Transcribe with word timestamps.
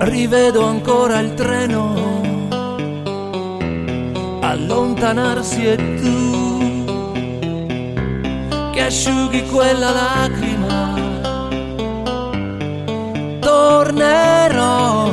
rivedo 0.00 0.64
ancora 0.64 1.18
il 1.18 1.34
treno. 1.34 1.94
Allontanarsi 4.40 5.66
e 5.66 5.76
tu 6.00 6.84
che 8.72 8.82
asciughi 8.82 9.44
quella 9.46 9.90
lacrima. 9.90 10.94
Tornerò 13.40 15.10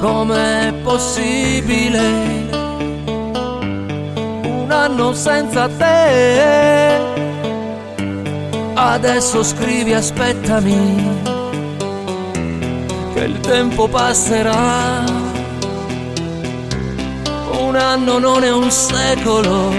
com'è 0.00 0.72
possibile. 0.82 2.52
Un 4.42 4.70
anno 4.70 5.12
senza 5.12 5.68
te. 5.68 7.12
Adesso 8.74 9.42
scrivi 9.42 9.92
aspettami 9.92 11.32
il 13.24 13.40
tempo 13.40 13.88
passerà. 13.88 15.04
Un 17.58 17.76
anno 17.76 18.18
non 18.18 18.44
è 18.44 18.52
un 18.52 18.70
secolo. 18.70 19.72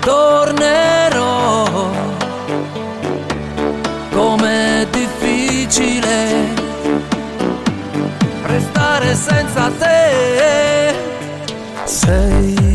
Tornerò. 0.00 1.90
Com'è 4.10 4.86
difficile 4.90 6.54
restare 8.46 9.14
senza 9.14 9.70
te. 9.78 10.94
Sei 11.84 12.69